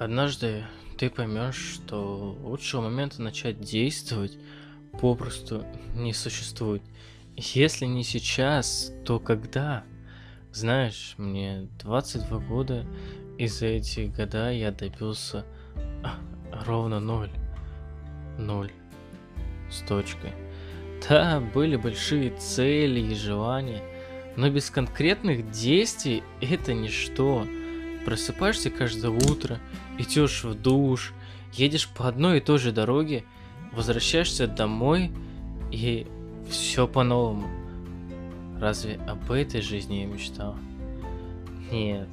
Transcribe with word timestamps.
Однажды 0.00 0.64
ты 0.96 1.10
поймешь, 1.10 1.74
что 1.74 2.34
лучшего 2.42 2.80
момента 2.80 3.20
начать 3.20 3.60
действовать 3.60 4.38
попросту 4.98 5.62
не 5.94 6.14
существует. 6.14 6.80
Если 7.36 7.84
не 7.84 8.02
сейчас, 8.02 8.94
то 9.04 9.18
когда? 9.18 9.84
Знаешь, 10.52 11.16
мне 11.18 11.68
22 11.80 12.38
года, 12.38 12.86
и 13.36 13.46
за 13.46 13.66
эти 13.66 14.06
года 14.06 14.50
я 14.50 14.70
добился 14.70 15.44
а, 16.02 16.14
ровно 16.64 16.98
ноль. 16.98 17.30
Ноль. 18.38 18.72
С 19.70 19.86
точкой. 19.86 20.32
Да, 21.06 21.40
были 21.40 21.76
большие 21.76 22.34
цели 22.38 23.00
и 23.00 23.14
желания, 23.14 23.82
но 24.34 24.48
без 24.48 24.70
конкретных 24.70 25.50
действий 25.50 26.22
это 26.40 26.72
ничто. 26.72 27.46
Просыпаешься 28.04 28.70
каждое 28.70 29.10
утро, 29.10 29.58
идешь 29.98 30.44
в 30.44 30.54
душ, 30.54 31.12
едешь 31.52 31.88
по 31.88 32.08
одной 32.08 32.38
и 32.38 32.40
той 32.40 32.58
же 32.58 32.72
дороге, 32.72 33.24
возвращаешься 33.72 34.46
домой 34.46 35.12
и 35.70 36.06
все 36.50 36.86
по-новому. 36.86 37.48
Разве 38.58 38.96
об 39.06 39.30
этой 39.30 39.60
жизни 39.60 39.96
я 39.96 40.06
мечтал? 40.06 40.56
Нет. 41.70 42.08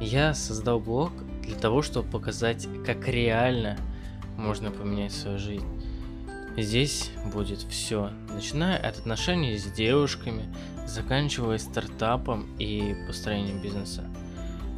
Я 0.00 0.34
создал 0.34 0.80
блог 0.80 1.12
для 1.42 1.54
того, 1.54 1.82
чтобы 1.82 2.08
показать, 2.08 2.66
как 2.84 3.06
реально 3.06 3.76
можно 4.36 4.70
поменять 4.70 5.12
свою 5.12 5.38
жизнь. 5.38 5.66
Здесь 6.56 7.10
будет 7.32 7.60
все, 7.68 8.10
начиная 8.28 8.76
от 8.76 8.98
отношений 8.98 9.58
с 9.58 9.64
девушками, 9.64 10.44
заканчивая 10.86 11.58
стартапом 11.58 12.46
и 12.58 12.94
построением 13.06 13.60
бизнеса. 13.60 14.08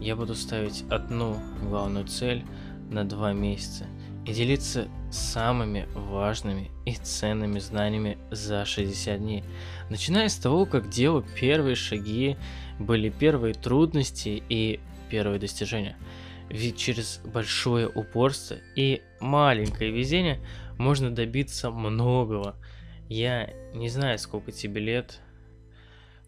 Я 0.00 0.16
буду 0.16 0.34
ставить 0.34 0.84
одну 0.90 1.38
главную 1.62 2.06
цель 2.06 2.42
на 2.90 3.04
два 3.04 3.34
месяца 3.34 3.86
и 4.26 4.32
делиться 4.32 4.88
самыми 5.10 5.86
важными 5.94 6.70
и 6.86 6.94
ценными 6.94 7.58
знаниями 7.58 8.16
за 8.30 8.64
60 8.64 9.18
дней. 9.18 9.44
Начиная 9.90 10.30
с 10.30 10.36
того, 10.36 10.64
как 10.64 10.88
делал 10.88 11.22
первые 11.38 11.76
шаги, 11.76 12.38
были 12.78 13.10
первые 13.10 13.52
трудности 13.52 14.42
и 14.48 14.80
первые 15.10 15.38
достижения. 15.38 15.96
Ведь 16.48 16.78
через 16.78 17.20
большое 17.22 17.86
упорство 17.86 18.56
и 18.76 19.02
маленькое 19.20 19.90
везение 19.90 20.40
можно 20.78 21.14
добиться 21.14 21.70
многого. 21.70 22.56
Я 23.10 23.50
не 23.74 23.90
знаю, 23.90 24.18
сколько 24.18 24.50
тебе 24.50 24.80
лет, 24.80 25.20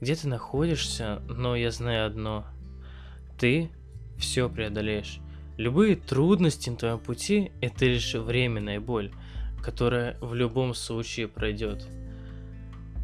где 0.00 0.15
ты 0.15 0.28
находишься, 0.28 1.23
но 1.27 1.56
я 1.56 1.70
знаю 1.70 2.06
одно– 2.06 2.45
ты 3.43 3.71
все 4.19 4.48
преодолеешь. 4.48 5.19
Любые 5.57 5.97
трудности 5.97 6.71
на 6.71 6.77
твоем 6.77 7.01
пути– 7.01 7.51
это 7.61 7.87
лишь 7.87 8.15
временная 8.15 8.79
боль, 8.79 9.11
которая 9.61 10.17
в 10.21 10.33
любом 10.33 10.75
случае 10.75 11.27
пройдет. 11.27 11.84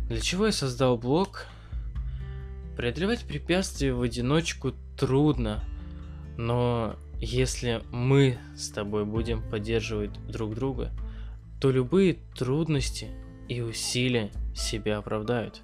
Для 0.08 0.20
чего 0.20 0.46
я 0.46 0.52
создал 0.52 0.96
блог? 0.96 1.46
Преодолевать 2.76 3.24
препятствия 3.24 3.92
в 3.92 4.00
одиночку 4.00 4.74
трудно, 4.96 5.64
но 6.36 6.94
если 7.18 7.82
мы 7.90 8.38
с 8.56 8.68
тобой 8.68 9.04
будем 9.04 9.42
поддерживать 9.42 10.12
друг 10.28 10.54
друга, 10.54 10.92
то 11.60 11.72
любые 11.72 12.18
трудности 12.36 13.08
и 13.48 13.60
усилия 13.60 14.30
себя 14.54 14.98
оправдают. 14.98 15.62